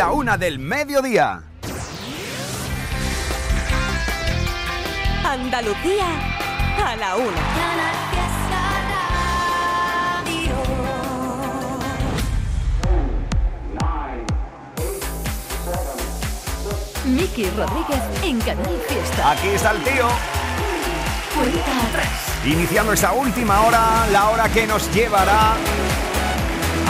[0.00, 1.42] la una del mediodía.
[5.22, 6.06] Andalucía
[6.82, 7.42] a la una.
[17.04, 19.32] Miki Rodríguez en Canal Fiesta.
[19.32, 20.08] Aquí está el tío.
[21.36, 22.46] Cuenta atrás.
[22.46, 25.56] Iniciando esta última hora, la hora que nos llevará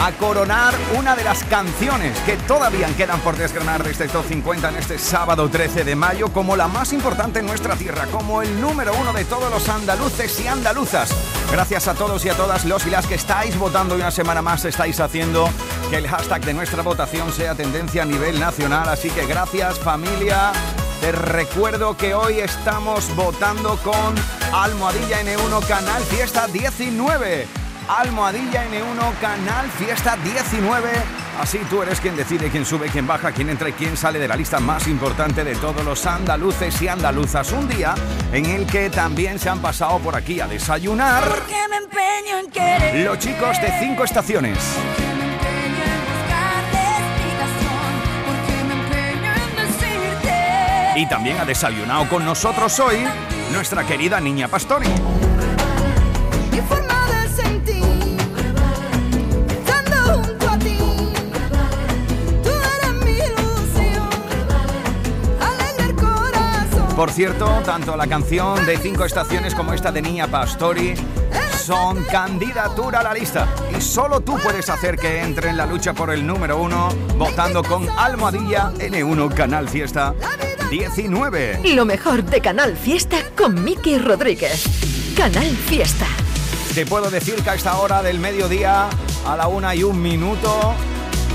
[0.03, 4.69] a coronar una de las canciones que todavía quedan por desgranar de este Top 50
[4.69, 8.59] en este sábado 13 de mayo como la más importante en nuestra tierra, como el
[8.59, 11.11] número uno de todos los andaluces y andaluzas.
[11.51, 14.41] Gracias a todos y a todas los y las que estáis votando y una semana
[14.41, 15.47] más estáis haciendo
[15.91, 18.89] que el hashtag de nuestra votación sea tendencia a nivel nacional.
[18.89, 20.51] Así que gracias familia.
[20.99, 24.15] Te recuerdo que hoy estamos votando con
[24.51, 27.60] Almohadilla N1 Canal Fiesta 19.
[27.97, 30.89] Almohadilla N1 Canal Fiesta 19.
[31.41, 34.29] Así tú eres quien decide quién sube, quién baja, quién entra y quién sale de
[34.29, 37.51] la lista más importante de todos los andaluces y andaluzas.
[37.51, 37.93] Un día
[38.31, 41.23] en el que también se han pasado por aquí a desayunar
[42.93, 44.57] los chicos de cinco estaciones.
[50.95, 52.97] Y también ha desayunado con nosotros hoy
[53.51, 54.87] nuestra querida niña Pastori.
[67.01, 70.93] Por cierto, tanto la canción de Cinco Estaciones como esta de Niña Pastori
[71.59, 73.47] son candidatura a la lista.
[73.75, 77.63] Y solo tú puedes hacer que entre en la lucha por el número uno votando
[77.63, 80.13] con Almohadilla N1 Canal Fiesta
[80.69, 81.61] 19.
[81.73, 84.63] Lo mejor de Canal Fiesta con Miki Rodríguez.
[85.17, 86.05] Canal Fiesta.
[86.75, 88.89] Te puedo decir que a esta hora del mediodía,
[89.25, 90.75] a la una y un minuto,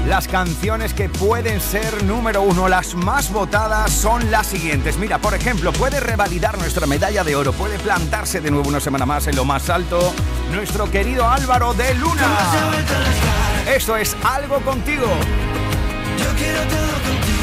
[0.07, 4.99] las canciones que pueden ser número uno, las más votadas, son las siguientes.
[4.99, 9.05] Mira, por ejemplo, puede revalidar nuestra medalla de oro, puede plantarse de nuevo una semana
[9.05, 10.15] más en lo más alto
[10.53, 12.29] nuestro querido Álvaro de Luna.
[13.75, 15.07] Esto es algo contigo.
[16.19, 17.36] Yo quiero todo contigo.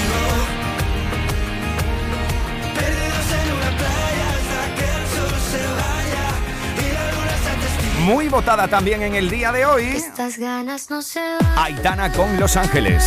[8.04, 9.86] Muy votada también en el día de hoy.
[9.86, 11.22] Estas ganas no se
[11.56, 13.02] Aitana con Los Ángeles.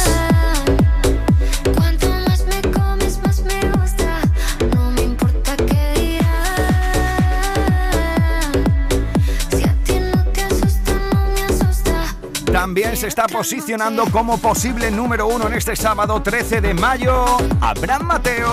[12.50, 17.36] También se está posicionando como posible número uno en este sábado 13 de mayo.
[17.60, 18.50] Abraham Mateo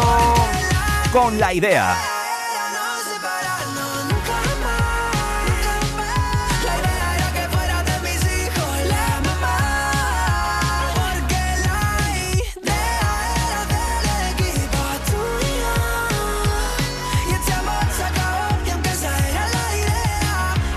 [1.13, 1.95] con la idea.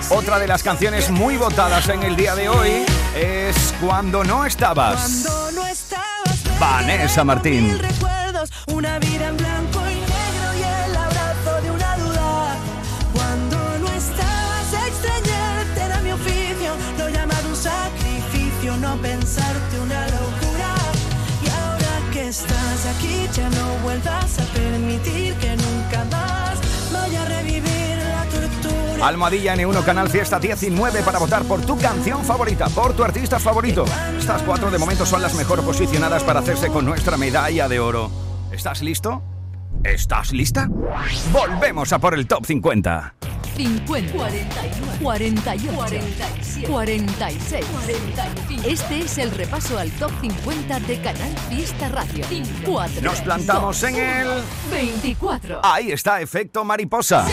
[0.09, 2.87] Otra de las canciones muy votadas en el día de hoy
[3.17, 5.25] es Cuando no estabas.
[5.25, 7.77] Cuando no estabas Vanessa Martín.
[7.77, 12.57] Recuerdos, una vida en blanco y negro y el abrazo de una duda.
[13.15, 16.77] Cuando no estabas, extrañarte era mi oficio.
[16.99, 20.75] Lo llamado un sacrificio, no pensarte una locura.
[21.43, 24.46] Y ahora que estás aquí, ya no vuelvas a
[29.03, 33.85] Almohadilla N1 Canal Fiesta 19 para votar por tu canción favorita, por tu artista favorito.
[34.19, 38.11] Estas cuatro de momento son las mejor posicionadas para hacerse con nuestra medalla de oro.
[38.51, 39.23] ¿Estás listo?
[39.85, 40.69] ¿Estás lista?
[41.33, 43.15] Volvemos a por el top 50.
[43.57, 48.69] 50, 49, 41, 47, 46, 45.
[48.69, 52.25] Este es el repaso al top 50 de Canal Fiesta Radio.
[52.67, 54.29] 4, Nos plantamos en el
[54.71, 55.61] 24.
[55.63, 57.27] Ahí está, efecto mariposa.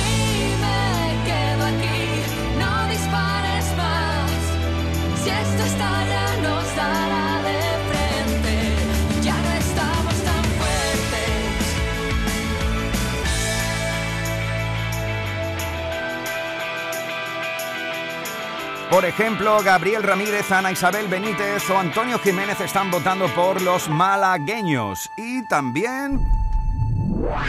[18.93, 25.09] Por ejemplo, Gabriel Ramírez, Ana Isabel Benítez o Antonio Jiménez están votando por los malagueños.
[25.17, 26.21] Y también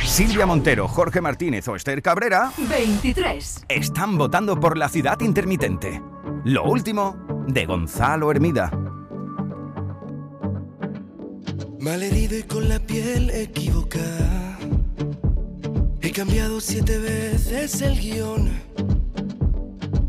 [0.03, 6.01] Silvia Montero, Jorge Martínez o Esther Cabrera 23 están votando por la ciudad intermitente.
[6.45, 7.15] Lo último
[7.47, 8.71] de Gonzalo Hermida.
[11.79, 14.59] Malherido y con la piel equivocada.
[16.01, 18.94] He cambiado siete veces el guion.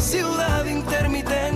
[0.00, 1.55] ciudad intermitente.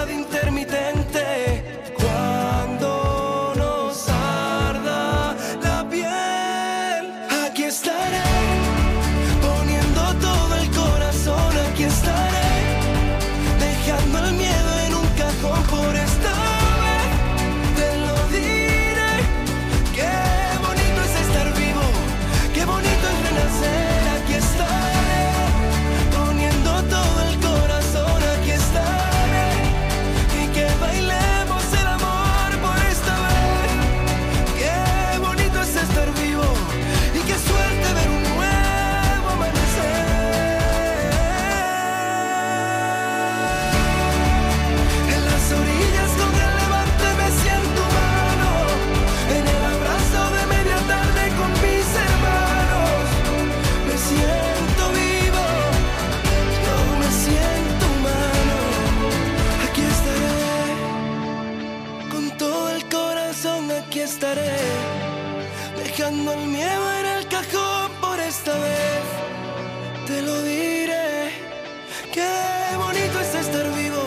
[72.69, 74.03] Qué bonito es estar vivo,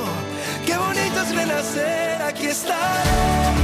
[0.66, 2.22] qué bonito es renacer.
[2.22, 3.63] Aquí estaré,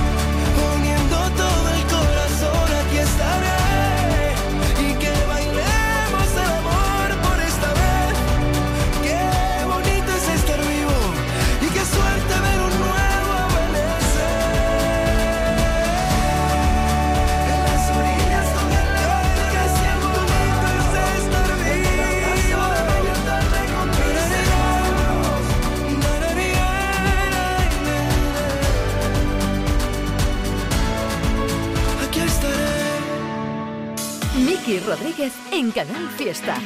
[34.90, 36.56] Rodríguez en Canal Fiesta.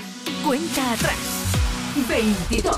[0.46, 1.14] Cuenta atrás.
[2.08, 2.74] 22.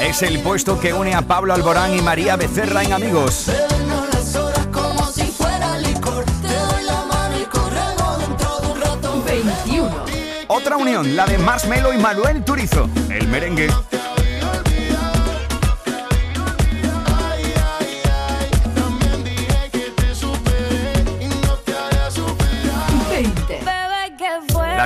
[0.00, 3.46] Es el puesto que une a Pablo Alborán y María Becerra en Amigos.
[3.48, 6.24] Bebernos las horas como si fuera licor.
[6.24, 9.22] Te doy la mano y corremos dentro de un rato.
[9.24, 10.04] 21.
[10.46, 12.88] Otra unión, la de Marshmello y Manuel Turizo.
[13.10, 13.70] El merengue.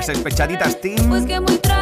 [0.07, 1.25] Las despechaditas Team.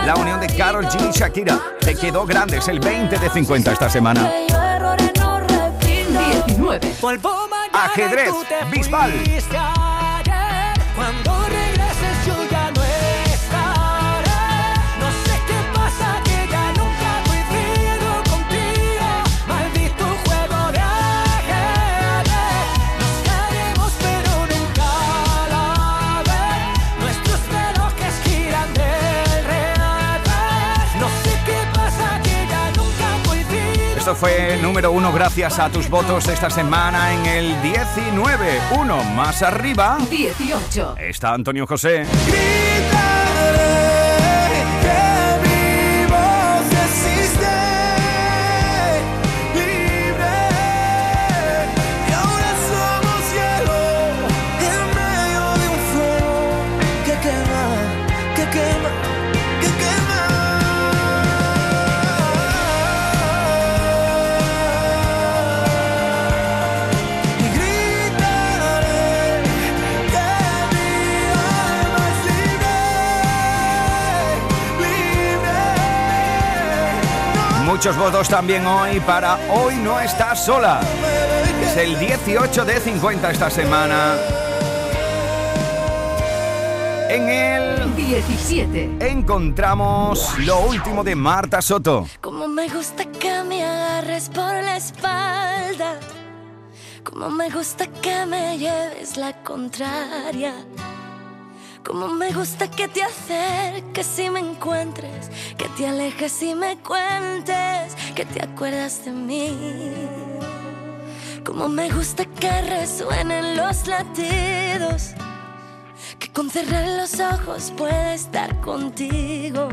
[0.06, 1.60] La unión de Carol G y Shakira.
[1.82, 4.32] Te quedó grande, es el 20 de 50 esta semana.
[4.32, 6.46] Que yo errores no repito.
[6.46, 6.94] 19.
[7.02, 8.32] Vuelvo mañana Ajedrez,
[8.72, 9.12] Bisbal.
[34.04, 38.60] Esto fue número uno gracias a tus votos esta semana en el 19.
[38.78, 40.96] Uno más arriba 18.
[41.00, 42.06] está Antonio José.
[42.26, 42.93] que
[77.84, 80.80] Muchos votos también hoy para Hoy no estás sola.
[81.62, 84.16] Es el 18 de 50 esta semana.
[87.10, 89.00] En el 17.
[89.02, 92.08] encontramos lo último de Marta Soto.
[92.22, 96.00] Como me gusta que me agarres por la espalda.
[97.04, 100.54] Como me gusta que me lleves la contraria.
[101.84, 105.30] Como me gusta que te acerques y me encuentres.
[105.58, 107.96] Que te alejes y me cuentes.
[108.16, 109.92] Que te acuerdas de mí.
[111.46, 115.14] Como me gusta que resuenen los latidos.
[116.20, 119.68] Que con cerrar los ojos pueda estar contigo.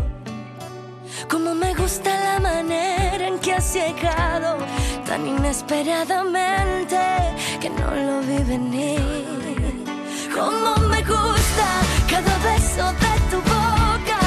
[1.29, 4.59] Como me gusta la manera en que has llegado
[5.07, 6.99] tan inesperadamente
[7.61, 9.50] que no lo vi venir.
[10.35, 11.67] Como me gusta
[12.09, 14.21] cada beso de tu boca.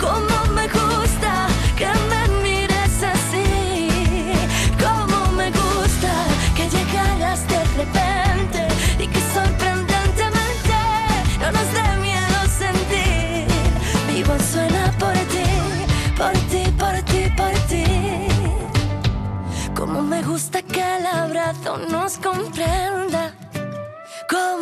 [0.00, 4.28] Como me gusta que me mires así.
[4.78, 6.12] Como me gusta
[6.56, 10.78] que llegaras de repente y que sorprendentemente
[11.40, 13.46] no nos dé miedo sentir.
[14.06, 15.48] Mi voz suena por ti,
[16.16, 17.84] por ti, por ti, por ti.
[19.74, 23.17] Como me gusta que el abrazo nos comprenda.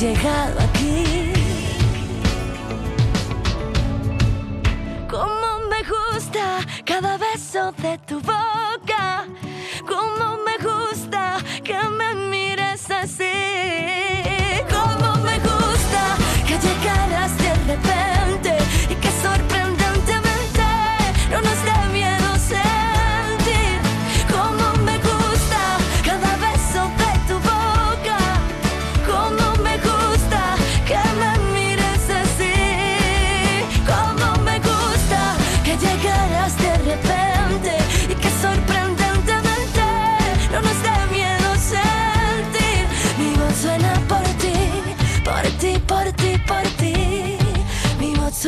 [0.00, 1.32] llegado aquí.
[5.10, 7.97] Como me gusta cada beso de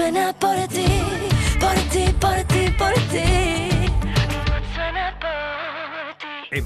[0.00, 0.89] suena por ti,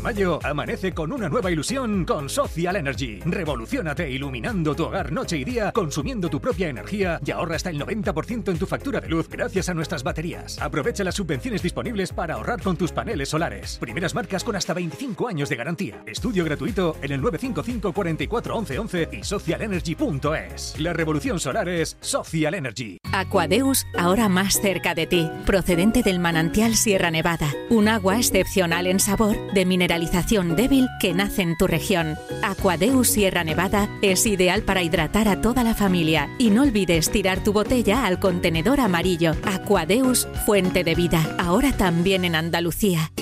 [0.05, 3.21] mayo, amanece con una nueva ilusión con Social Energy.
[3.25, 7.81] Revolucionate iluminando tu hogar noche y día, consumiendo tu propia energía y ahorra hasta el
[7.81, 10.61] 90% en tu factura de luz gracias a nuestras baterías.
[10.61, 13.79] Aprovecha las subvenciones disponibles para ahorrar con tus paneles solares.
[13.79, 16.03] Primeras marcas con hasta 25 años de garantía.
[16.07, 20.79] Estudio gratuito en el 955 44 11 11 y socialenergy.es.
[20.81, 22.99] La revolución solar es Social Energy.
[23.13, 29.01] Aquadeus, ahora más cerca de ti, procedente del manantial Sierra Nevada, un agua excepcional en
[29.01, 32.17] sabor, de mineralización débil que nace en tu región.
[32.43, 37.45] Aquadeus Sierra Nevada es ideal para hidratar a toda la familia y no olvides tirar
[37.45, 39.35] tu botella al contenedor amarillo.
[39.45, 43.13] Aquadeus, fuente de vida, ahora también en Andalucía.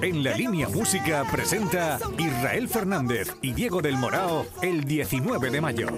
[0.00, 5.88] En la línea música presenta Israel Fernández y Diego del Morao el 19 de mayo.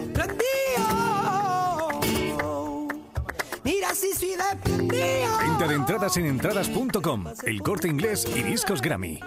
[4.00, 5.38] Mira si soy de prendido.
[5.38, 9.20] Venta de entradas en entradas.com, el corte inglés y discos Grammy.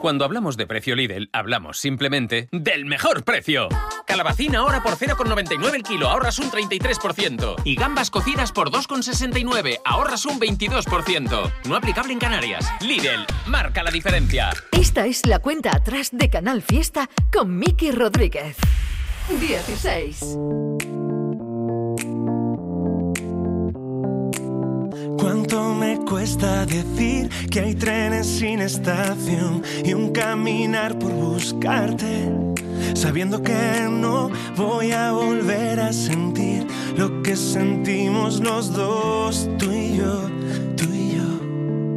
[0.00, 3.68] Cuando hablamos de precio Lidl, hablamos simplemente del mejor precio.
[4.06, 7.56] Calabacín ahora por 0,99 el kilo, ahorras un 33%.
[7.64, 11.52] Y gambas cocidas por 2,69, ahorras un 22%.
[11.68, 12.66] No aplicable en Canarias.
[12.80, 14.50] Lidl, marca la diferencia.
[14.72, 18.56] Esta es la cuenta atrás de Canal Fiesta con Miki Rodríguez.
[19.38, 20.99] 16.
[25.20, 32.30] ¿Cuánto me cuesta decir que hay trenes sin estación y un caminar por buscarte?
[32.94, 39.96] sabiendo que no voy a volver a sentir lo que sentimos los dos, tú y
[39.96, 40.28] yo,
[40.76, 41.94] tú y yo.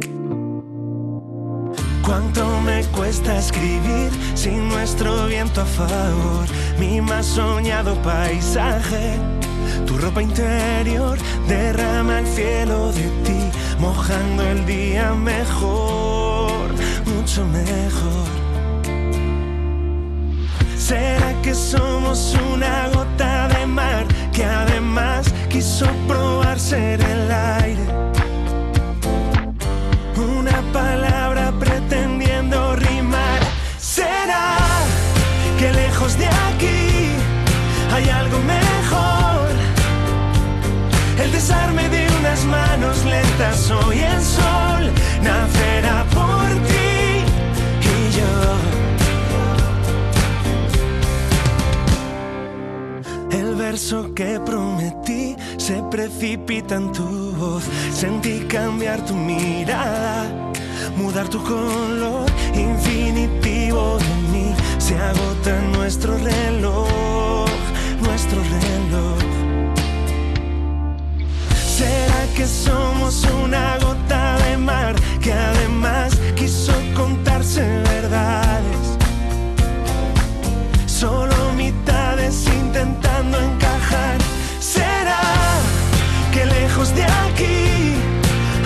[2.02, 6.46] Cuánto me cuesta escribir sin nuestro viento a favor,
[6.78, 9.33] mi más soñado paisaje.
[9.86, 13.40] Tu ropa interior derrama el cielo de ti,
[13.78, 16.70] mojando el día mejor,
[17.06, 18.34] mucho mejor.
[20.76, 27.86] ¿Será que somos una gota de mar que además quiso probar ser el aire?
[30.16, 31.33] Una palabra
[41.44, 44.90] El desarme de unas manos lentas, hoy el sol
[45.22, 47.22] nacerá por ti
[47.82, 48.32] y yo.
[53.38, 57.64] El verso que prometí se precipita en tu voz.
[57.92, 60.24] Sentí cambiar tu mirada,
[60.96, 62.24] mudar tu color
[62.54, 64.54] infinitivo de mí.
[64.78, 67.50] Se agota nuestro reloj,
[68.00, 69.13] nuestro reloj.
[71.84, 77.60] ¿Será que somos una gota de mar que además quiso contarse
[77.92, 78.84] verdades?
[80.86, 84.16] Solo mitades intentando encajar.
[84.60, 85.24] ¿Será
[86.32, 87.66] que lejos de aquí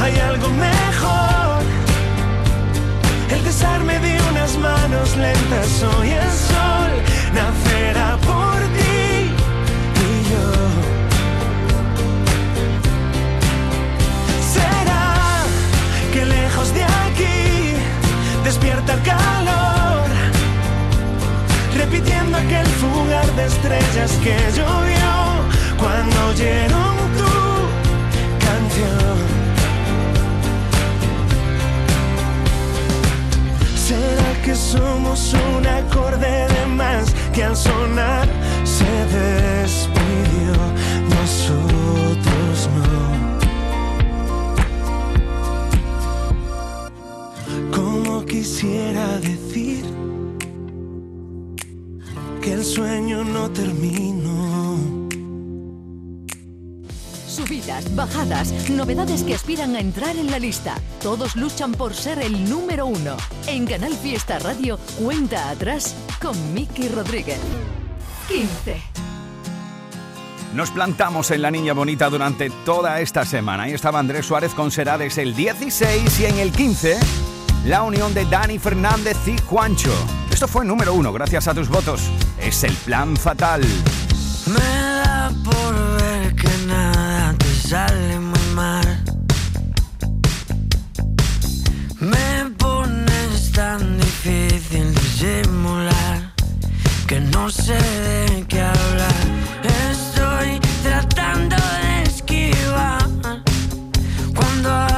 [0.00, 1.62] hay algo mejor?
[3.34, 6.90] El desarme de unas manos lentas, hoy el sol
[7.34, 8.17] nacerá
[18.78, 20.08] despierta el calor?
[21.76, 25.10] Repitiendo aquel fugar de estrellas que llovió
[25.78, 27.34] cuando oyeron tu
[28.46, 29.18] canción.
[33.76, 38.28] ¿Será que somos un acorde de más que al sonar
[38.64, 38.84] se
[39.16, 40.52] despidió?
[41.08, 43.07] Nosotros no.
[48.38, 49.84] Quisiera decir
[52.40, 54.78] que el sueño no terminó.
[57.26, 60.76] Subidas, bajadas, novedades que aspiran a entrar en la lista.
[61.02, 63.16] Todos luchan por ser el número uno.
[63.48, 67.40] En Canal Fiesta Radio, cuenta atrás con Miki Rodríguez.
[68.28, 68.76] 15.
[70.54, 73.64] Nos plantamos en La Niña Bonita durante toda esta semana.
[73.64, 77.27] Ahí estaba Andrés Suárez con Serades el 16 y en el 15
[77.68, 79.92] la unión de Dani Fernández y Juancho.
[80.32, 82.00] Esto fue número uno gracias a tus votos.
[82.40, 83.60] Es el plan fatal.
[84.46, 89.04] Me da por ver que nada te sale muy mal.
[92.00, 96.32] Me pones tan difícil disimular
[97.06, 99.14] que no sé de qué hablar.
[99.90, 103.08] Estoy tratando de esquivar
[104.34, 104.97] cuando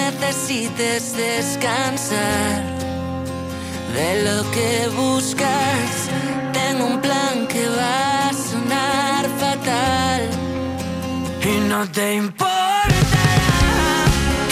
[0.00, 2.62] necesites descansar
[3.94, 5.90] de lo que buscas.
[6.52, 10.20] Tengo un plan que va a sonar fatal
[11.42, 13.30] y no te importará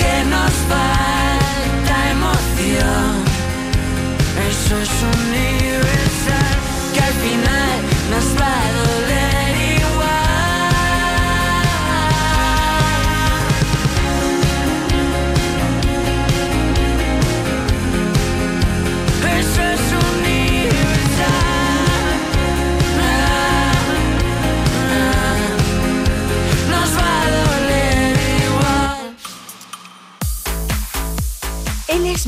[0.01, 3.11] que nos falta emoción.
[4.51, 6.57] Eso es universal
[6.95, 7.68] que al final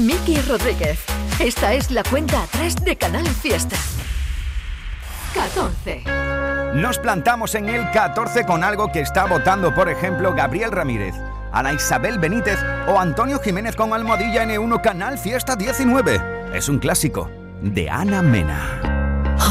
[0.01, 0.99] Miki Rodríguez.
[1.39, 3.77] Esta es la cuenta atrás de Canal Fiesta.
[5.35, 6.05] 14.
[6.75, 11.15] Nos plantamos en el 14 con algo que está votando, por ejemplo, Gabriel Ramírez,
[11.53, 12.59] Ana Isabel Benítez
[12.89, 16.51] o Antonio Jiménez con Almohadilla N1 Canal Fiesta 19.
[16.55, 19.00] Es un clásico de Ana Mena.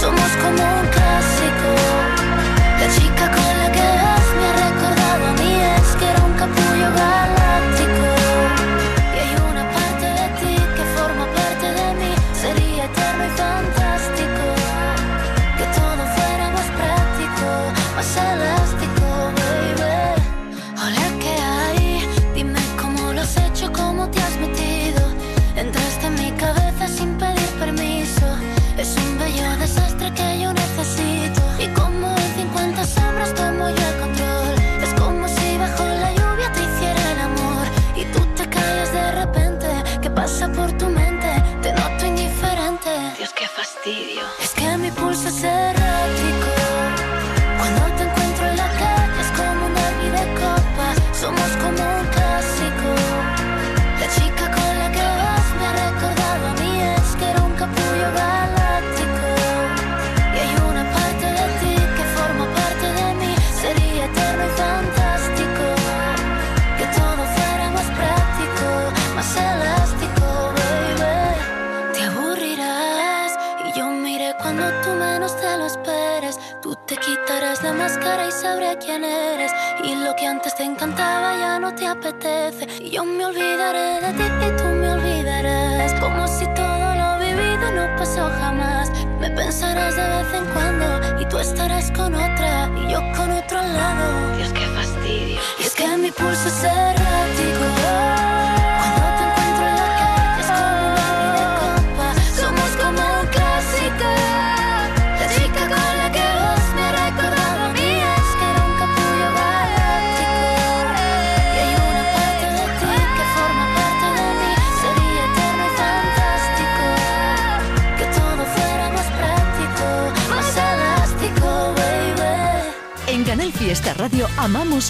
[0.00, 1.68] Somos como un clásico.
[2.80, 5.52] La chica con la que vas me ha recordado a mí.
[5.78, 7.41] Es que era un capullo galáctico.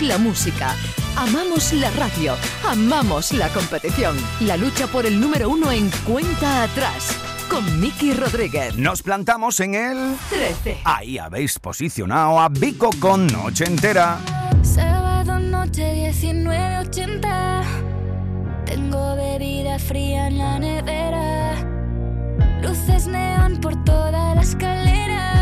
[0.02, 0.74] La música,
[1.16, 2.34] amamos la radio,
[2.68, 4.16] amamos la competición.
[4.40, 7.16] La lucha por el número uno en cuenta atrás.
[7.48, 8.76] Con Miki Rodríguez.
[8.76, 10.80] Nos plantamos en el 13.
[10.84, 14.18] Ahí habéis posicionado a Vico con Noche Entera.
[14.62, 17.62] Sábado noche 1980
[18.64, 21.54] Tengo bebida fría en la nevera
[22.62, 25.41] Luces neón por toda la escalera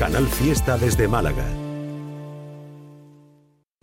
[0.00, 1.44] Canal Fiesta desde Málaga.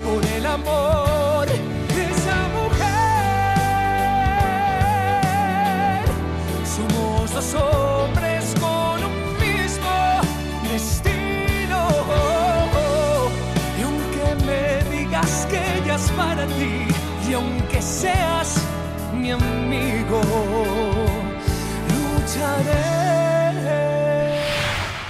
[0.03, 2.87] Por el amor de esa mujer,
[6.75, 9.93] somos dos hombres con un mismo
[10.63, 11.81] destino.
[13.77, 16.87] Y aunque me digas que ella es para ti,
[17.29, 18.57] y aunque seas
[19.13, 20.19] mi amigo,
[21.93, 23.16] lucharé.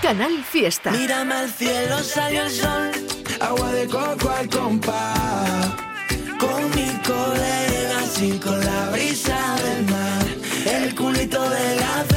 [0.07, 0.89] Canal Fiesta.
[0.91, 2.91] Mírame al cielo, salió el sol.
[3.41, 5.67] Agua de coco al compás.
[6.39, 10.25] Con mi colega, así con la brisa del mar.
[10.65, 12.16] El culito de la fe.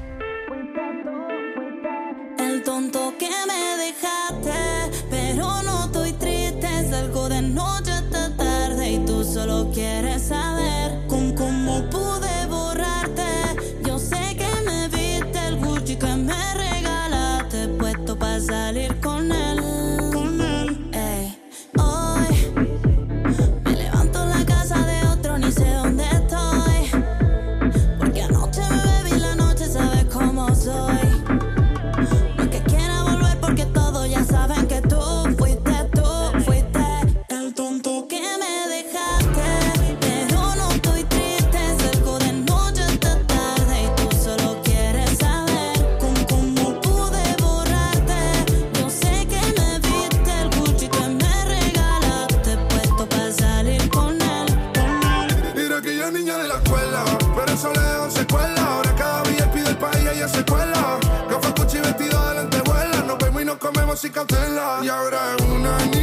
[64.03, 66.00] y ahora es una niña.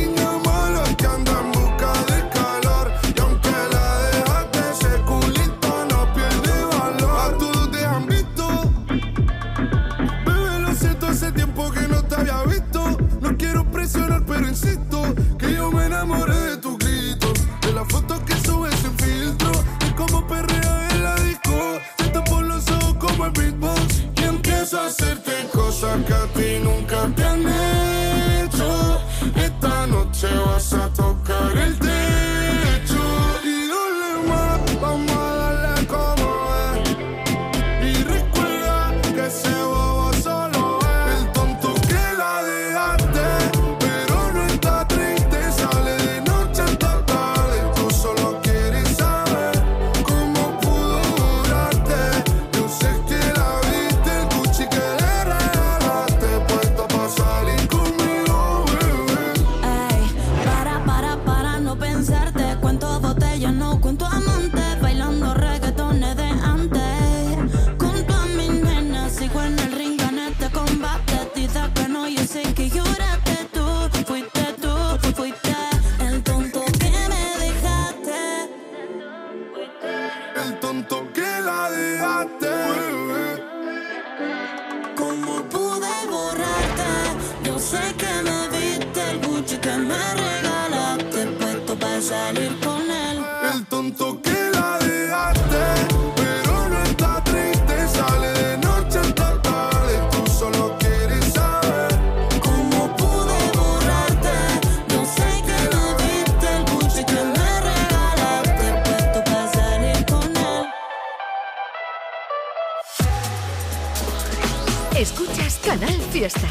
[116.18, 116.48] Fiesta.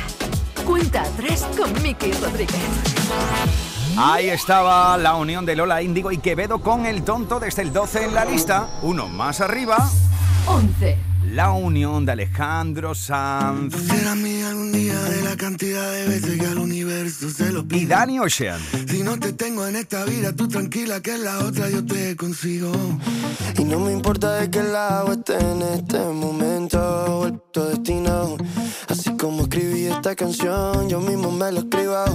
[0.65, 2.55] Cuenta atrás con Miki Rodríguez.
[3.97, 8.05] Ahí estaba la unión de Lola Índigo y Quevedo con el tonto desde el 12
[8.05, 8.69] en la lista.
[8.81, 9.89] Uno más arriba.
[10.45, 11.06] 11.
[11.33, 16.45] La unión de Alejandro Sanz Será mía algún día de la cantidad de veces que
[16.45, 17.85] al universo se lo y pide.
[17.87, 18.59] Danny Ocean.
[18.87, 22.15] Si no te tengo en esta vida, tú tranquila que en la otra yo te
[22.15, 22.71] consigo.
[23.57, 28.37] Y no me importa de qué lado esté en este momento o el puto destino.
[28.87, 32.05] Así como escribí esta canción, yo mismo me lo escribo.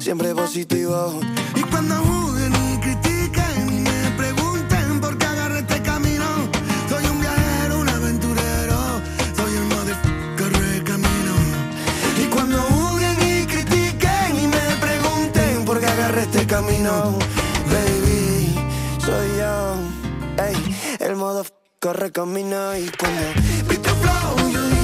[0.00, 1.20] Siempre positivo.
[1.54, 2.57] Y cuando juzguen
[16.18, 17.16] este camino,
[17.66, 18.54] baby,
[18.98, 19.76] soy yo.
[20.44, 21.44] Ey, el modo
[21.80, 23.22] corre camino y cuando
[23.68, 24.77] Vi tu flow,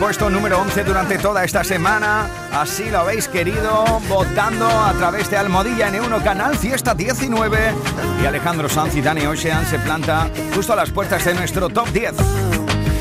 [0.00, 2.26] puesto número 11 durante toda esta semana.
[2.52, 7.74] Así lo habéis querido, votando a través de Almodilla N1 Canal Fiesta 19.
[8.22, 11.88] Y Alejandro Sanz y Danny Ocean se planta justo a las puertas de nuestro top
[11.90, 12.14] 10.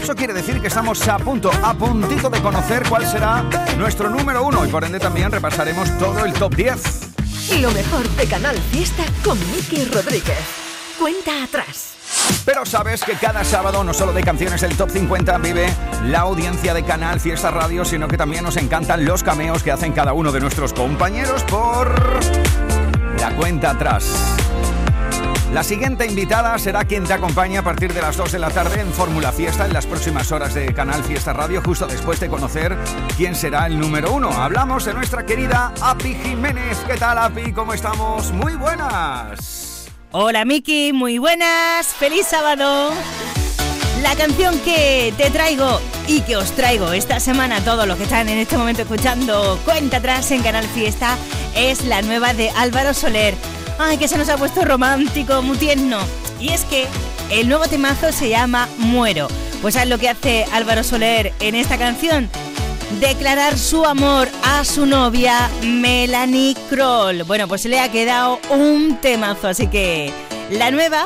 [0.04, 3.44] Eso quiere decir que estamos a punto, a puntito de conocer cuál será
[3.78, 6.82] nuestro número uno y por ende también repasaremos todo el top 10.
[7.56, 10.38] Y lo mejor de Canal Fiesta con Miki Rodríguez.
[11.00, 11.94] Cuenta atrás.
[12.46, 15.68] Pero sabes que cada sábado, no solo de canciones del Top 50, vive
[16.06, 19.92] la audiencia de Canal Fiesta Radio, sino que también nos encantan los cameos que hacen
[19.92, 22.20] cada uno de nuestros compañeros por
[23.20, 24.38] la cuenta atrás.
[25.54, 28.82] La siguiente invitada será quien te acompaña a partir de las 2 de la tarde
[28.82, 32.78] en Fórmula Fiesta en las próximas horas de Canal Fiesta Radio, justo después de conocer
[33.18, 34.32] quién será el número uno.
[34.32, 36.78] Hablamos de nuestra querida Api Jiménez.
[36.88, 37.52] ¿Qué tal, Api?
[37.52, 38.32] ¿Cómo estamos?
[38.32, 39.88] Muy buenas.
[40.12, 42.92] Hola Miki, muy buenas, feliz sábado.
[44.04, 45.80] La canción que te traigo
[46.10, 49.98] y que os traigo esta semana, todos los que están en este momento escuchando Cuenta
[49.98, 51.16] atrás en Canal Fiesta,
[51.56, 53.36] es la nueva de Álvaro Soler.
[53.78, 56.00] Ay, que se nos ha puesto romántico, muy tierno.
[56.40, 56.88] Y es que
[57.30, 59.28] el nuevo temazo se llama Muero.
[59.62, 62.28] Pues ¿sabes lo que hace Álvaro Soler en esta canción?
[63.00, 67.22] declarar su amor a su novia Melanie Kroll.
[67.22, 70.12] Bueno, pues le ha quedado un temazo, así que
[70.50, 71.06] la nueva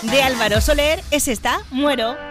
[0.00, 2.27] de Álvaro Soler es esta, Muero.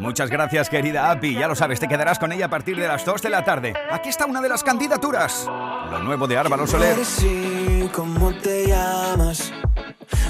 [0.00, 1.34] Muchas gracias, querida Api.
[1.34, 3.74] Ya lo sabes, te quedarás con ella a partir de las 2 de la tarde.
[3.90, 5.46] Aquí está una de las candidaturas.
[5.46, 7.04] Lo nuevo de Álvaro Soler.
[7.04, 9.52] Sí, ¿cómo te llamas?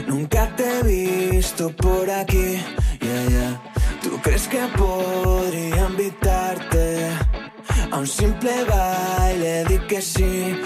[0.08, 2.60] Nunca te vi visto por aquí,
[3.00, 3.62] yeah, yeah.
[4.02, 7.06] ¿Tú crees que podría invitarte
[7.92, 9.64] a un simple baile?
[9.66, 10.60] Di que sí,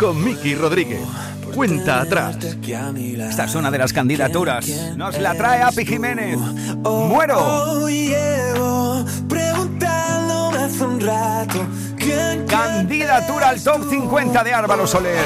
[0.00, 1.06] Con Miki Rodríguez.
[1.54, 2.36] Cuenta atrás.
[2.36, 4.66] Esta es una de las candidaturas.
[4.96, 6.36] Nos la trae Api Jiménez.
[6.82, 7.38] ¡Muero!
[7.38, 11.64] oh, llevo preguntándome hace un rato.
[11.96, 15.24] ¿Quién, Candidatura al top 50 de Álvaro Soler.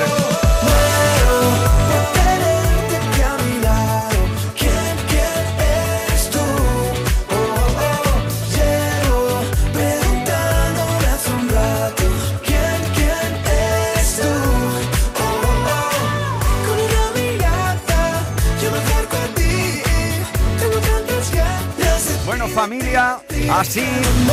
[23.53, 23.84] Así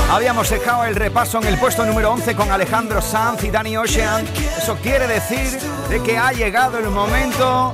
[0.09, 4.25] habíamos dejado el repaso en el puesto número 11 con Alejandro Sanz y Danny Ocean.
[4.57, 5.59] Eso quiere decir
[5.89, 7.73] de que ha llegado el momento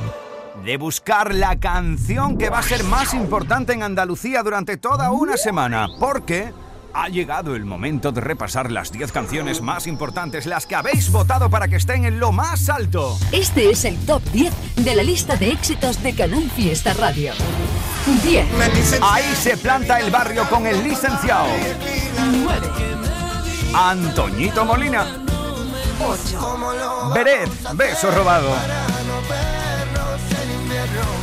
[0.63, 5.37] de buscar la canción que va a ser más importante en Andalucía durante toda una
[5.37, 5.87] semana.
[5.99, 6.51] Porque
[6.93, 11.49] ha llegado el momento de repasar las 10 canciones más importantes, las que habéis votado
[11.49, 13.17] para que estén en lo más alto.
[13.31, 17.33] Este es el top 10 de la lista de éxitos de Canal Fiesta Radio.
[18.05, 18.99] 10.
[19.01, 21.47] Ahí se planta el barrio con el licenciado.
[22.31, 22.67] 9.
[23.73, 25.05] Antoñito Molina.
[25.99, 27.11] 8.
[27.13, 28.49] Beret, beso robado.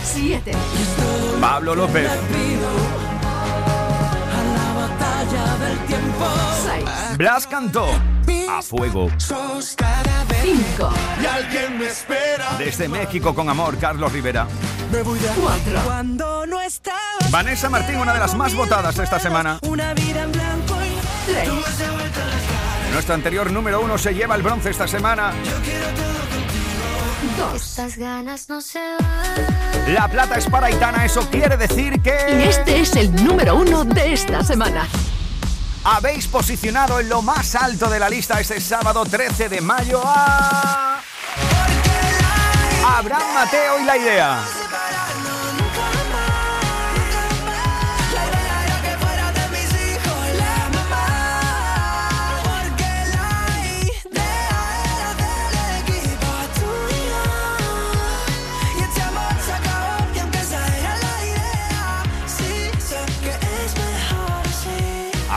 [0.05, 0.53] 7.
[1.41, 2.11] Pablo López.
[7.17, 7.87] Blas cantó
[8.51, 9.09] a fuego.
[9.19, 10.93] 5.
[11.23, 12.57] Y alguien me espera.
[12.59, 14.47] Desde México con amor, Carlos Rivera.
[14.91, 15.81] Me voy de 4.
[15.85, 16.99] Cuando no estaba
[17.31, 19.59] Vanessa Martín, una de las más votadas esta semana.
[19.63, 21.49] una vida en blanco y 3.
[22.93, 25.33] Nuestro anterior número uno se lleva el bronce esta semana.
[27.39, 27.63] 2.
[27.63, 29.95] Estas ganas no se van.
[29.95, 33.85] La plata es para Aitana, eso quiere decir Y que este es el número 1
[33.85, 34.87] de esta semana.
[35.85, 41.01] Habéis posicionado en lo más alto de la lista este sábado 13 de mayo a...
[42.85, 44.45] Abraham Mateo y la idea.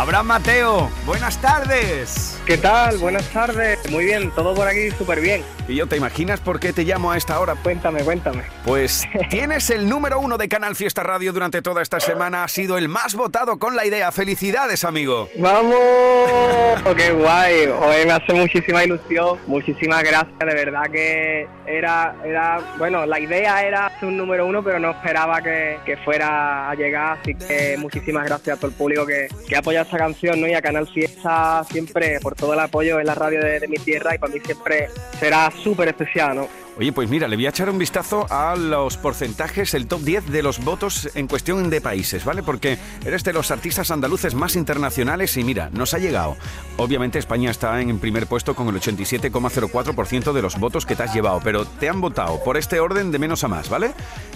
[0.06, 2.35] Abraham Mateo, buenas tardes.
[2.46, 3.00] ¿Qué tal?
[3.00, 3.80] Buenas tardes.
[3.90, 5.42] Muy bien, todo por aquí súper bien.
[5.68, 7.56] ¿Y yo te imaginas por qué te llamo a esta hora?
[7.56, 8.44] Cuéntame, cuéntame.
[8.64, 12.44] Pues tienes el número uno de Canal Fiesta Radio durante toda esta semana.
[12.44, 14.12] Ha sido el más votado con la idea.
[14.12, 15.28] Felicidades, amigo.
[15.40, 15.76] ¡Vamos!
[16.96, 17.66] ¡Qué guay!
[17.66, 19.40] Hoy me hace muchísima ilusión.
[19.48, 20.38] Muchísimas gracias.
[20.38, 24.92] De verdad que era, era bueno, la idea era ser un número uno, pero no
[24.92, 27.18] esperaba que, que fuera a llegar.
[27.22, 30.48] Así que muchísimas gracias a todo el público que, que apoya esta canción ¿no?
[30.48, 33.78] y a Canal Fiesta siempre por todo el apoyo en la radio de, de mi
[33.78, 36.66] tierra y para mí siempre será súper especial, ¿no?
[36.78, 40.30] Oye, pues mira, le voy a echar un vistazo a los porcentajes, el top 10
[40.30, 42.44] de los votos en cuestión de países, ¿vale?
[42.44, 46.36] Porque eres de los artistas andaluces más internacionales y mira, nos ha llegado.
[46.76, 51.14] Obviamente España está en primer puesto con el 87,04% de los votos que te has
[51.14, 53.94] llevado, pero te han votado por este orden de menos a más, ¿vale?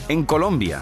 [0.08, 0.82] En Colombia,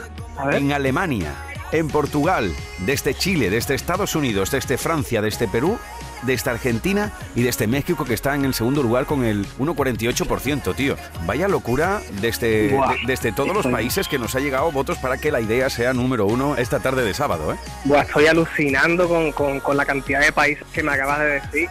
[0.51, 1.33] en Alemania,
[1.71, 2.53] en Portugal,
[2.85, 5.79] desde Chile, desde Estados Unidos, desde Francia, desde Perú,
[6.23, 10.95] desde Argentina y desde México que está en el segundo lugar con el 1,48%, tío.
[11.25, 12.93] Vaya locura desde, Buah.
[12.93, 15.93] de- desde todos los países que nos ha llegado votos para que la idea sea
[15.93, 17.57] número uno esta tarde de sábado, ¿eh?
[17.85, 21.69] Buah, estoy alucinando con, con- con la cantidad de países que me acabas de decir.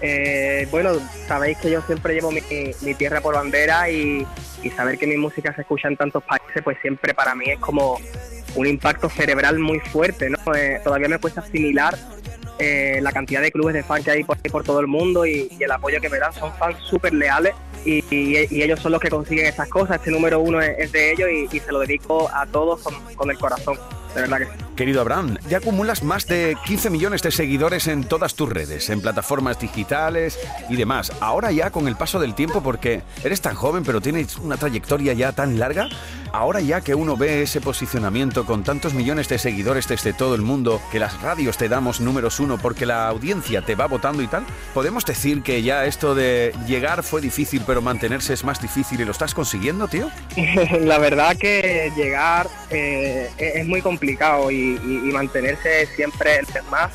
[0.00, 0.90] Eh, bueno,
[1.26, 2.40] sabéis que yo siempre llevo mi,
[2.82, 4.26] mi tierra por bandera y,
[4.62, 7.58] y saber que mi música se escucha en tantos países, pues siempre para mí es
[7.58, 7.98] como
[8.56, 10.38] un impacto cerebral muy fuerte, ¿no?
[10.54, 11.96] Eh, todavía me cuesta asimilar
[12.58, 15.48] eh, la cantidad de clubes de fans que hay por, por todo el mundo y,
[15.60, 16.32] el apoyo que me dan.
[16.32, 17.54] Son fans súper leales
[17.84, 18.02] y,
[18.62, 19.96] ellos son los que consiguen esas cosas.
[19.96, 22.94] Este número uno es, es de ellos y, y se lo dedico a todos con,
[23.14, 23.78] con el corazón.
[24.16, 24.50] De verdad que sí.
[24.76, 29.02] Querido Abraham, ya acumulas más de 15 millones de seguidores en todas tus redes, en
[29.02, 30.38] plataformas digitales
[30.70, 31.12] y demás.
[31.20, 35.12] Ahora ya con el paso del tiempo, porque eres tan joven pero tienes una trayectoria
[35.12, 35.88] ya tan larga,
[36.32, 40.40] ahora ya que uno ve ese posicionamiento con tantos millones de seguidores desde todo el
[40.40, 44.28] mundo, que las radios te damos números uno porque la audiencia te va votando y
[44.28, 48.98] tal, podemos decir que ya esto de llegar fue difícil pero mantenerse es más difícil
[48.98, 50.10] y lo estás consiguiendo, tío.
[50.80, 54.05] la verdad que llegar eh, es es muy complicado
[54.50, 56.40] y, y- y mantenerse siempre
[56.70, 56.92] más.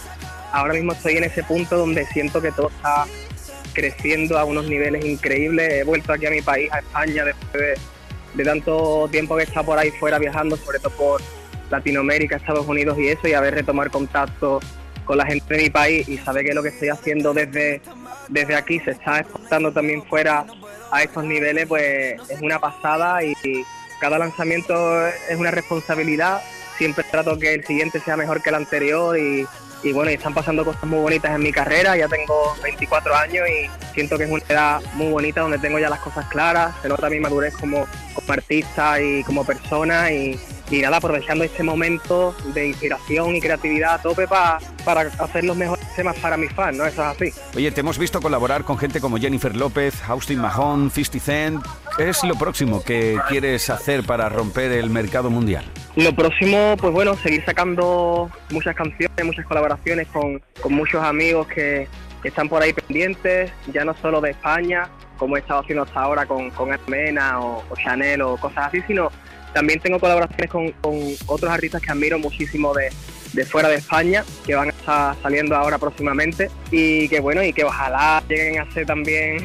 [0.51, 3.05] Ahora mismo estoy en ese punto donde siento que todo está
[3.73, 5.71] creciendo a unos niveles increíbles.
[5.73, 7.79] He vuelto aquí a mi país, a España, después
[8.33, 11.21] de, tanto tiempo que estado por ahí fuera viajando, sobre todo por
[11.69, 14.59] Latinoamérica, Estados Unidos y eso, y haber retomar contacto
[15.05, 17.81] con la gente de mi país y saber que lo que estoy haciendo desde,
[18.27, 20.45] desde aquí se está exportando también fuera
[20.91, 23.33] a estos niveles, pues es una pasada y
[24.01, 26.41] cada lanzamiento es una responsabilidad.
[26.81, 29.45] Siempre trato que el siguiente sea mejor que el anterior y,
[29.93, 31.95] bueno, y están pasando cosas muy bonitas en mi carrera.
[31.95, 35.91] Ya tengo 24 años y siento que es una edad muy bonita donde tengo ya
[35.91, 36.73] las cosas claras.
[36.81, 40.39] Se nota mi madurez como, como artista y como persona y,
[40.71, 45.55] y nada, aprovechando este momento de inspiración y creatividad a tope pa- para hacer los
[45.57, 46.85] mejores temas para mis fans, ¿no?
[46.85, 47.33] Eso es así.
[47.55, 51.65] Oye, te hemos visto colaborar con gente como Jennifer López, Austin Mahone, 50 Cent.
[51.97, 55.65] ¿Qué es lo próximo que quieres hacer para romper el mercado mundial?
[55.97, 61.89] Lo próximo, pues bueno, seguir sacando muchas canciones, muchas colaboraciones con, con muchos amigos que,
[62.21, 65.99] que están por ahí pendientes, ya no solo de España, como he estado haciendo hasta
[65.99, 69.11] ahora con, con Armena o, o Chanel o cosas así, sino
[69.53, 72.89] también tengo colaboraciones con, con otros artistas que admiro muchísimo de,
[73.33, 77.53] de fuera de España, que van a estar saliendo ahora próximamente y que bueno, y
[77.53, 79.37] que ojalá lleguen a ser también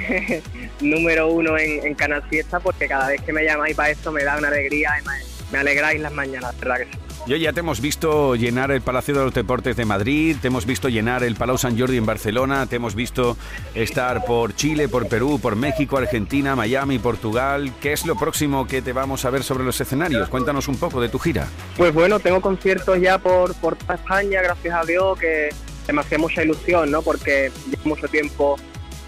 [0.80, 4.24] número uno en, en Canal Fiesta, porque cada vez que me llamáis para esto me
[4.24, 5.12] da una alegría me,
[5.52, 7.05] me alegráis las mañanas, verdad que sí.
[7.26, 10.64] Yo ya te hemos visto llenar el Palacio de los Deportes de Madrid, te hemos
[10.64, 13.36] visto llenar el Palau San Jordi en Barcelona, te hemos visto
[13.74, 17.72] estar por Chile, por Perú, por México, Argentina, Miami, Portugal.
[17.80, 20.28] ¿Qué es lo próximo que te vamos a ver sobre los escenarios?
[20.28, 21.48] Cuéntanos un poco de tu gira.
[21.76, 25.48] Pues bueno, tengo conciertos ya por, por España, gracias a Dios, que,
[25.92, 27.02] me mucha ilusión, ¿no?
[27.02, 28.56] Porque llevo mucho tiempo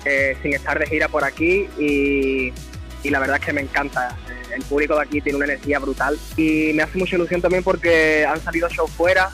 [0.04, 2.52] eh, sin estar de gira por aquí y,
[3.04, 4.16] y la verdad es que me encanta.
[4.58, 8.26] El público de aquí tiene una energía brutal y me hace mucha ilusión también porque
[8.26, 9.30] han salido shows fuera.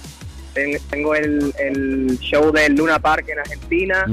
[0.52, 4.04] Ten- Tengo el, el show del Luna Park en Argentina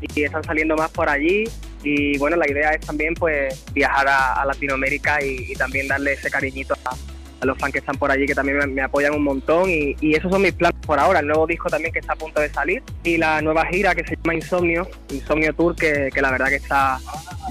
[0.00, 1.44] y están saliendo más por allí.
[1.84, 6.12] Y bueno, la idea es también pues viajar a, a Latinoamérica y, y también darle
[6.12, 6.94] ese cariñito a,
[7.42, 9.68] a los fans que están por allí, que también me, apoyan un montón.
[9.68, 11.20] Y, y esos son mis planes por ahora.
[11.20, 12.82] El nuevo disco también que está a punto de salir.
[13.04, 16.56] Y la nueva gira que se llama Insomnio, Insomnio Tour, que, que la verdad que
[16.56, 16.98] está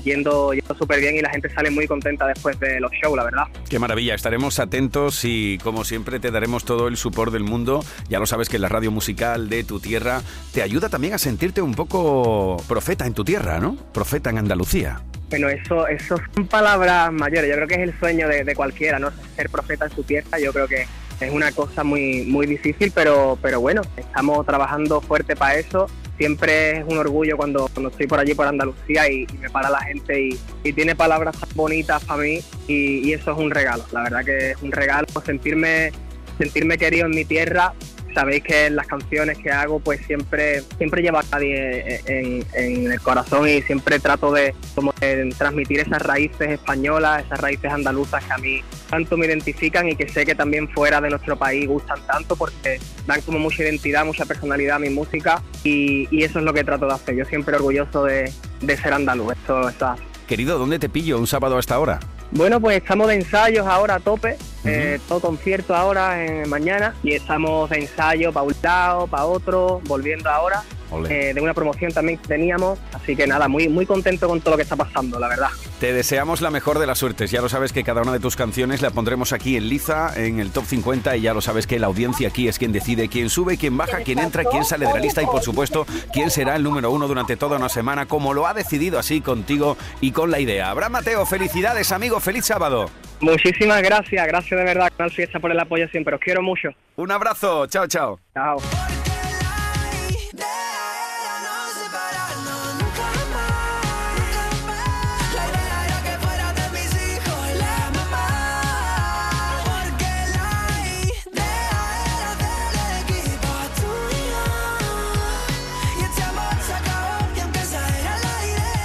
[0.04, 3.24] yendo, yendo súper bien y la gente sale muy contenta después de los shows, la
[3.24, 3.44] verdad.
[3.70, 7.84] Qué maravilla, estaremos atentos y como siempre te daremos todo el support del mundo.
[8.10, 10.22] Ya lo sabes que la radio musical de tu tierra
[10.54, 13.76] te ayuda también a sentirte un poco profeta en tu tierra, ¿no?
[13.94, 15.02] Profeta en Andalucía.
[15.32, 17.50] Bueno, eso, eso son palabras mayores.
[17.50, 19.12] Yo creo que es el sueño de, de cualquiera, ¿no?
[19.36, 20.38] Ser profeta en su tierra.
[20.38, 20.86] Yo creo que
[21.22, 25.88] es una cosa muy, muy difícil, pero, pero bueno, estamos trabajando fuerte para eso.
[26.18, 29.80] Siempre es un orgullo cuando, cuando estoy por allí, por Andalucía, y, me para la
[29.80, 33.86] gente y, y tiene palabras tan bonitas para mí, y, y eso es un regalo.
[33.92, 35.92] La verdad que es un regalo sentirme,
[36.38, 37.74] sentirme querido en mi tierra.
[38.14, 43.02] Sabéis que las canciones que hago, pues siempre, siempre llevo a nadie en, en el
[43.02, 48.34] corazón y siempre trato de, como de transmitir esas raíces españolas, esas raíces andaluzas que
[48.34, 52.00] a mí tanto me identifican y que sé que también fuera de nuestro país gustan
[52.06, 56.46] tanto porque dan como mucha identidad, mucha personalidad a mi música y, y eso es
[56.46, 57.16] lo que trato de hacer.
[57.16, 58.32] Yo siempre orgulloso de,
[58.62, 59.34] de ser andaluz.
[59.34, 60.04] Esto, esto es así.
[60.28, 62.00] Querido, ¿dónde te pillo un sábado a esta hora?
[62.32, 67.14] Bueno, pues estamos de ensayos ahora a tope, eh, todo concierto ahora en mañana y
[67.14, 70.64] estamos de ensayo para un lado, para otro, volviendo ahora
[71.10, 74.52] eh, de una promoción también que teníamos, así que nada, muy muy contento con todo
[74.52, 75.50] lo que está pasando, la verdad.
[75.80, 77.32] Te deseamos la mejor de las suertes.
[77.32, 80.40] Ya lo sabes que cada una de tus canciones la pondremos aquí en Liza, en
[80.40, 83.30] el top 50, y ya lo sabes que la audiencia aquí es quien decide quién
[83.30, 86.56] sube, quién baja, quién entra, quién sale de la lista y, por supuesto, quién será
[86.56, 90.30] el número uno durante toda una semana, como lo ha decidido así contigo y con
[90.30, 90.70] la idea.
[90.70, 92.20] Abraham Mateo, felicidades, amigo.
[92.20, 92.90] Feliz sábado.
[93.22, 96.16] Muchísimas gracias, gracias de verdad, Canal Fiesta, por el apoyo siempre.
[96.16, 96.70] Os quiero mucho.
[96.96, 97.68] Un abrazo.
[97.68, 98.20] Chao, chao.
[98.34, 98.58] Chao.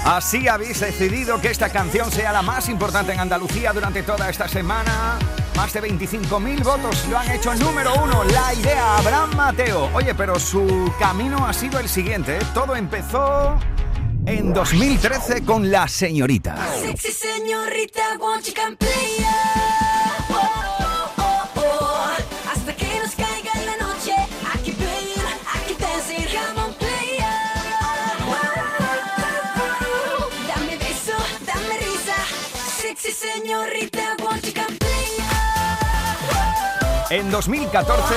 [0.06, 4.46] Así habéis decidido que esta canción sea la más importante en Andalucía durante toda esta
[4.46, 5.18] semana.
[5.56, 8.22] Más de 25.000 votos lo han hecho número uno.
[8.22, 9.90] La idea, Abraham Mateo.
[9.94, 12.38] Oye, pero su camino ha sido el siguiente.
[12.54, 13.58] Todo empezó
[14.26, 16.56] en 2013 con La Señorita.
[16.80, 18.16] Sexy señorita?
[37.08, 38.14] En 2014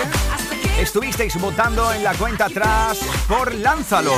[0.80, 4.14] estuvisteis votando en la cuenta atrás por Lánzalo.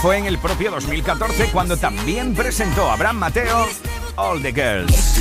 [0.00, 3.68] Fue en el propio 2014 cuando también presentó a Abraham Mateo
[4.16, 5.18] All the Girls.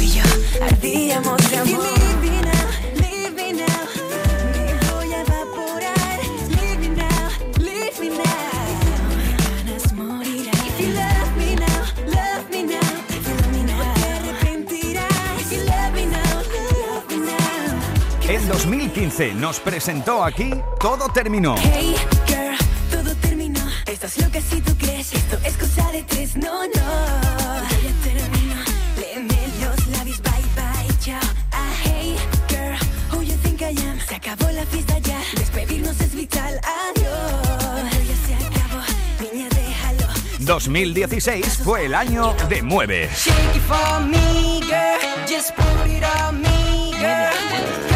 [18.52, 21.56] 2015 nos presentó aquí Todo Terminó.
[21.58, 21.96] Hey,
[22.28, 22.58] girl,
[22.92, 23.62] todo terminó.
[23.86, 25.14] Estás loca si tú crees.
[25.14, 26.72] Esto es cosa de tres, no, no.
[26.74, 28.56] Ya terminó.
[29.00, 31.18] Léeme los labios, bye, bye, chao.
[31.54, 32.18] Ah, hey,
[32.50, 32.78] girl,
[33.14, 33.98] who you think I am?
[34.06, 35.22] Se acabó la fiesta ya.
[35.38, 37.90] Despedirnos es vital, adiós.
[38.06, 38.84] Ya se acabó,
[39.32, 40.08] niña, déjalo.
[40.40, 43.10] 2016 fue el año de Mueve.
[43.16, 45.26] Shake it for me, girl.
[45.26, 47.91] Just put it on me, girl.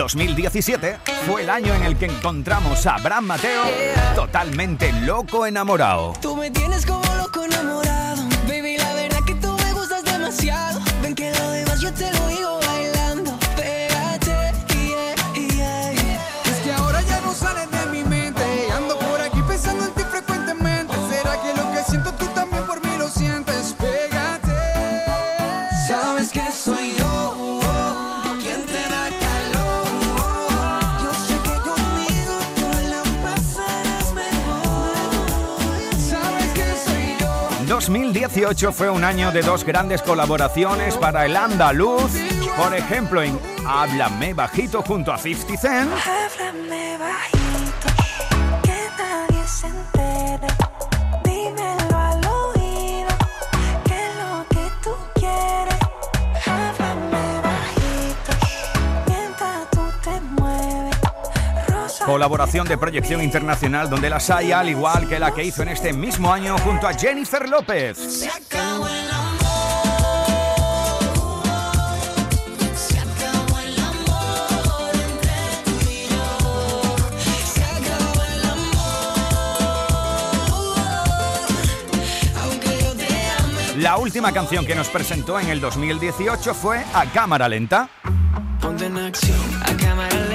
[0.00, 3.62] 2017 fue el año en el que encontramos a Abraham Mateo
[4.14, 6.14] totalmente loco enamorado.
[6.20, 7.09] Tú me tienes como
[38.40, 42.10] 2018 fue un año de dos grandes colaboraciones para el andaluz.
[42.56, 45.90] Por ejemplo, en Háblame Bajito junto a 50 Cent.
[45.92, 47.39] Háblame bajito,
[62.10, 65.92] Colaboración de proyección internacional donde las hay al igual que la que hizo en este
[65.92, 67.96] mismo año junto a Jennifer López.
[67.98, 69.30] Se acabó el amor.
[83.78, 87.88] La última canción que nos presentó en el 2018 fue A Cámara Lenta.
[88.60, 90.29] Ponte en acción, a cámara lenta,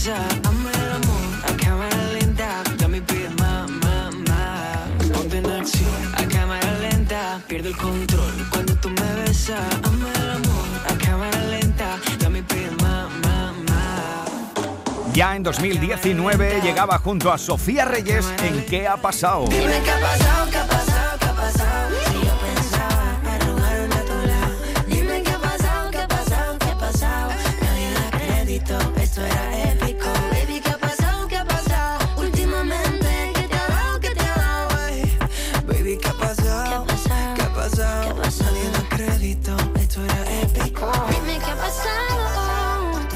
[0.00, 0.34] tú me besas.
[0.44, 5.08] Hazme el amor, a cámara lenta, dame pide más, más, más.
[5.12, 9.60] Ponte en acción, a cámara lenta, pierdo el control cuando tú me besas.
[9.84, 15.12] Hazme el amor, a cámara lenta, dame pide más, más, más.
[15.12, 19.46] Ya en 2019 llegaba junto a Sofía Reyes en ¿Qué ha pasado?
[19.48, 20.69] Dime qué ha pasado, qué ha pasado,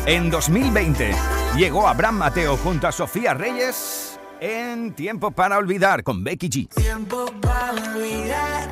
[0.07, 1.13] En 2020
[1.57, 6.69] llegó Abraham Mateo junto a Sofía Reyes en Tiempo para Olvidar con Becky G.
[6.75, 8.69] Tiempo para olvidar,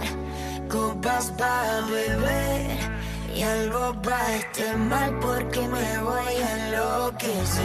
[0.69, 2.77] copas para beber
[3.35, 7.65] y algo para este mal porque me voy a enloquecer.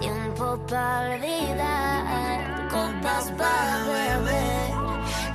[0.00, 4.86] Tiempo para olvidar, copas para beber.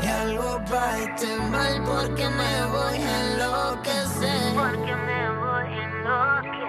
[0.04, 4.54] Y algo para este mal porque me voy a enloquecer.
[4.54, 6.61] Porque me voy a enloquecer.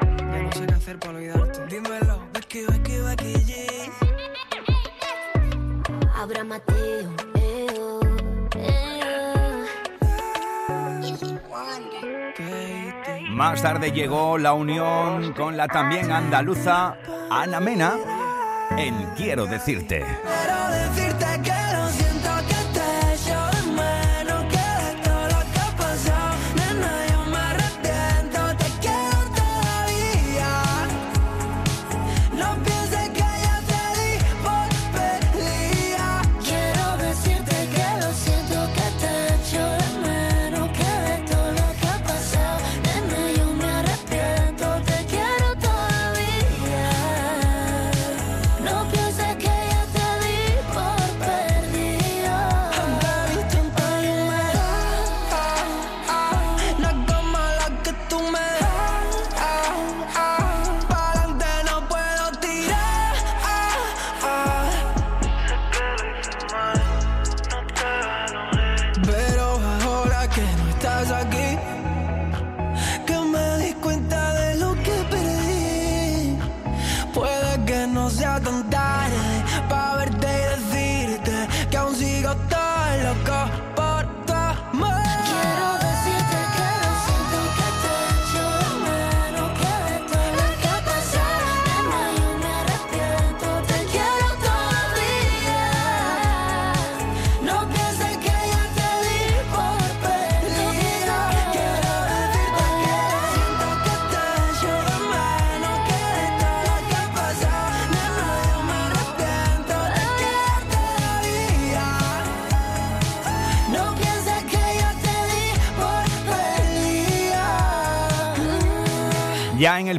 [0.62, 1.66] Ya no sé qué hacer para olvidarte.
[1.66, 3.66] Dímelo, Becky, Becky, Becky G.
[6.16, 8.00] Abra Mateo, eo,
[8.54, 9.32] eo.
[13.30, 16.96] Más tarde llegó la unión con la también andaluza
[17.30, 17.96] Ana Mena
[18.76, 20.04] en Quiero decirte.
[20.04, 22.11] Quiero decirte que lo siento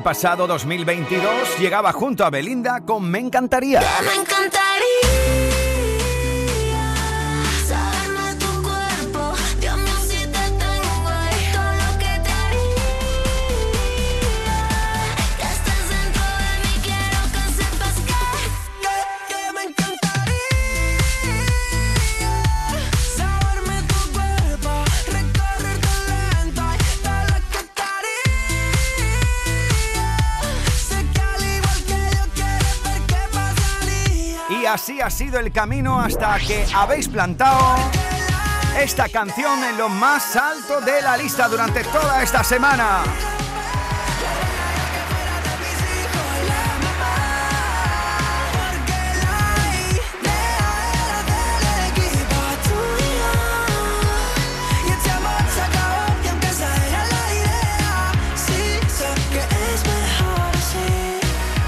[0.03, 3.81] pasado 2022 llegaba junto a Belinda con Me encantaría.
[4.05, 4.62] Me encantaría
[35.03, 37.75] ha sido el camino hasta que habéis plantado
[38.79, 43.03] esta canción en lo más alto de la lista durante toda esta semana.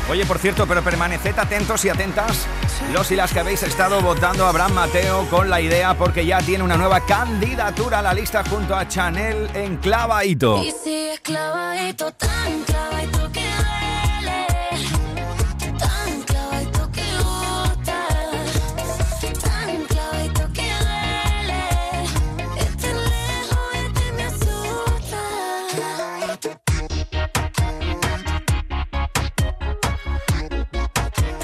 [0.09, 2.47] Oye, por cierto, pero permaneced atentos y atentas
[2.91, 6.39] los y las que habéis estado votando a Abraham Mateo con la idea porque ya
[6.39, 10.63] tiene una nueva candidatura a la lista junto a Chanel en Clavaito.
[10.63, 12.63] y sigues clavadito, tan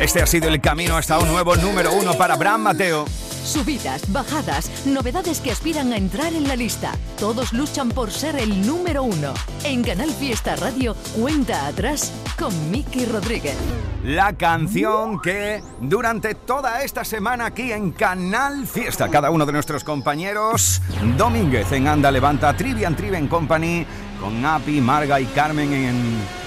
[0.02, 3.06] Este ha sido el camino hasta un nuevo número uno para Abraham Mateo.
[3.46, 6.94] Subidas, bajadas, novedades que aspiran a entrar en la lista.
[7.20, 9.36] Todos luchan por ser el número uno.
[9.64, 13.56] En Canal Fiesta Radio, cuenta atrás con Miki Rodríguez.
[14.04, 19.84] La canción que durante toda esta semana aquí en Canal Fiesta, cada uno de nuestros
[19.84, 20.82] compañeros,
[21.16, 23.86] Domínguez en Anda Levanta, Trivian Triven Company,
[24.20, 26.41] con Api, Marga y Carmen en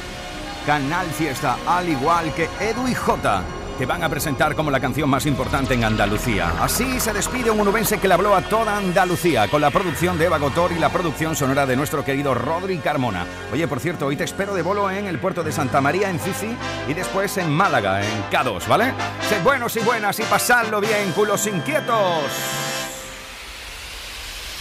[0.66, 3.42] Canal Fiesta, al igual que Edu y Jota
[3.78, 6.52] que van a presentar como la canción más importante en Andalucía.
[6.60, 10.26] Así se despide un unubense que le habló a toda Andalucía, con la producción de
[10.26, 13.26] Eva Gotor y la producción sonora de nuestro querido Rodri Carmona.
[13.52, 16.20] Oye, por cierto, hoy te espero de bolo en el puerto de Santa María, en
[16.20, 16.56] Cici,
[16.88, 18.94] y después en Málaga, en K2, ¿vale?
[19.28, 22.22] Sed buenos y buenas y pasadlo bien, culos inquietos.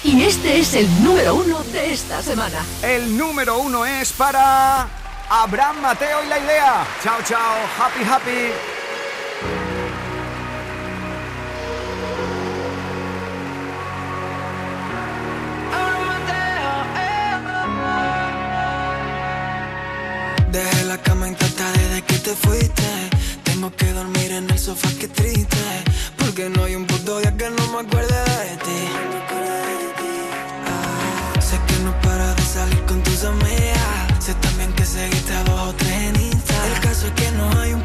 [0.04, 2.60] Y este es el número uno de esta semana.
[2.82, 5.03] El número uno es para
[5.36, 6.86] Abraham Mateo y la idea.
[7.04, 7.56] Chao, chao.
[7.80, 8.52] Happy, happy.
[20.52, 23.10] Dejé la cama intacta desde que te fuiste.
[23.44, 25.58] Tengo que dormir en el sofá, qué triste.
[26.16, 26.86] Porque no hay un
[34.94, 36.54] seguiste a dos o tres en Insta.
[36.68, 37.82] El caso es que no hay un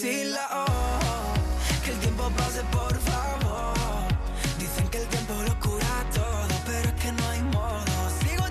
[0.00, 3.74] Sí, la O, que el tiempo pase por favor.
[4.56, 7.84] Dicen que el tiempo lo cura todo Pero es que no hay modo.
[8.20, 8.44] Sigo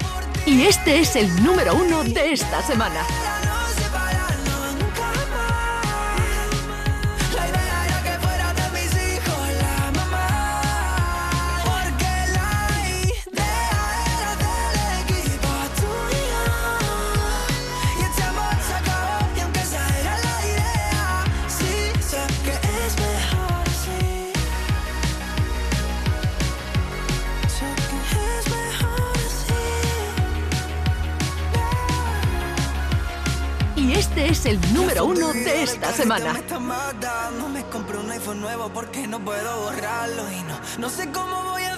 [0.00, 0.50] por ti.
[0.50, 3.04] Y este es el número uno de esta semana.
[35.00, 36.34] Número uno de esta semana.
[36.60, 41.42] Matando, me compré un iPhone nuevo porque no puedo borrarlo y no, no sé cómo
[41.44, 41.69] voy a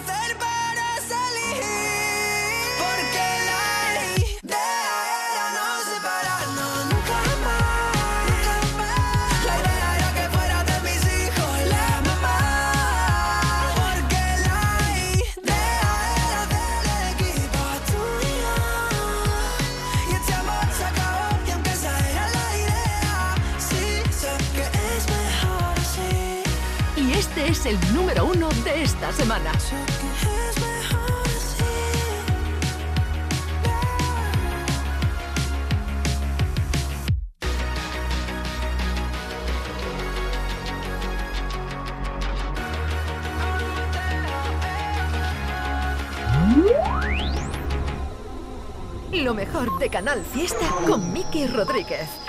[29.02, 29.50] esta semana.
[49.12, 52.21] Lo mejor de Canal Fiesta con Miki Rodríguez.